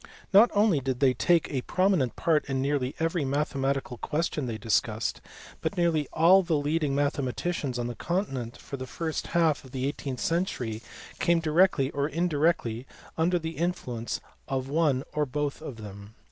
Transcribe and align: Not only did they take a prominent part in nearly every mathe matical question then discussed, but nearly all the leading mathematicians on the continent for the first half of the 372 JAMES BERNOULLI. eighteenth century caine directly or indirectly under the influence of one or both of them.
Not 0.33 0.49
only 0.55 0.79
did 0.79 0.99
they 0.99 1.13
take 1.13 1.47
a 1.53 1.61
prominent 1.61 2.15
part 2.15 2.45
in 2.49 2.59
nearly 2.59 2.95
every 2.97 3.23
mathe 3.23 3.53
matical 3.53 4.01
question 4.01 4.47
then 4.47 4.57
discussed, 4.59 5.21
but 5.61 5.77
nearly 5.77 6.07
all 6.11 6.41
the 6.41 6.57
leading 6.57 6.95
mathematicians 6.95 7.77
on 7.77 7.85
the 7.85 7.93
continent 7.93 8.57
for 8.57 8.77
the 8.77 8.87
first 8.87 9.27
half 9.37 9.63
of 9.63 9.69
the 9.69 9.81
372 9.81 9.85
JAMES 9.85 10.29
BERNOULLI. 10.57 10.69
eighteenth 10.73 10.81
century 10.81 10.91
caine 11.19 11.39
directly 11.39 11.91
or 11.91 12.09
indirectly 12.09 12.87
under 13.15 13.37
the 13.37 13.57
influence 13.59 14.19
of 14.47 14.67
one 14.69 15.03
or 15.13 15.27
both 15.27 15.61
of 15.61 15.75
them. 15.75 16.15